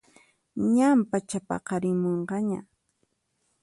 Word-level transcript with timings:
Ñan 0.75 0.99
pachapaqarimunqaña 1.11 2.59